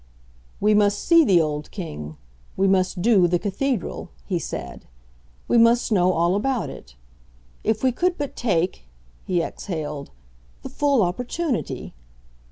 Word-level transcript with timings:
"We 0.59 0.73
must 0.73 0.97
see 0.97 1.23
the 1.23 1.39
old 1.39 1.69
king; 1.69 2.17
we 2.57 2.67
must 2.67 3.03
'do' 3.03 3.27
the 3.27 3.37
cathedral," 3.37 4.09
he 4.25 4.39
said; 4.39 4.87
"we 5.47 5.59
must 5.59 5.91
know 5.91 6.11
all 6.11 6.33
about 6.33 6.71
it. 6.71 6.95
If 7.63 7.83
we 7.83 7.91
could 7.91 8.17
but 8.17 8.35
take," 8.35 8.85
he 9.27 9.43
exhaled, 9.43 10.09
"the 10.63 10.69
full 10.69 11.03
opportunity!" 11.03 11.93